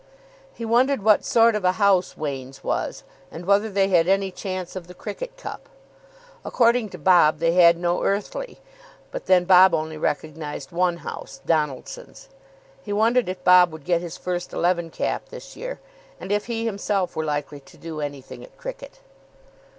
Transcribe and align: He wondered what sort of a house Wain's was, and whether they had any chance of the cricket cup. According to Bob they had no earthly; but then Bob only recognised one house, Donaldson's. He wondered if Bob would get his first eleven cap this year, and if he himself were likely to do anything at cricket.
He 0.51 0.65
wondered 0.65 1.03
what 1.03 1.23
sort 1.23 1.53
of 1.55 1.63
a 1.63 1.73
house 1.73 2.17
Wain's 2.17 2.63
was, 2.63 3.03
and 3.29 3.45
whether 3.45 3.69
they 3.69 3.87
had 3.89 4.07
any 4.07 4.31
chance 4.31 4.75
of 4.75 4.87
the 4.87 4.95
cricket 4.95 5.37
cup. 5.37 5.69
According 6.43 6.89
to 6.89 6.97
Bob 6.97 7.37
they 7.37 7.51
had 7.51 7.77
no 7.77 8.01
earthly; 8.01 8.59
but 9.11 9.27
then 9.27 9.45
Bob 9.45 9.75
only 9.75 9.97
recognised 9.97 10.71
one 10.71 10.97
house, 11.05 11.41
Donaldson's. 11.45 12.29
He 12.81 12.91
wondered 12.91 13.29
if 13.29 13.43
Bob 13.43 13.71
would 13.71 13.85
get 13.85 14.01
his 14.01 14.17
first 14.17 14.53
eleven 14.53 14.89
cap 14.89 15.29
this 15.29 15.55
year, 15.55 15.79
and 16.19 16.31
if 16.31 16.47
he 16.47 16.65
himself 16.65 17.15
were 17.15 17.23
likely 17.23 17.59
to 17.59 17.77
do 17.77 18.01
anything 18.01 18.43
at 18.43 18.57
cricket. 18.57 19.01